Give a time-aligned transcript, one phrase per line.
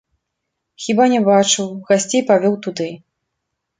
[0.85, 2.89] Хіба не бачыў, гасцей павёў туды.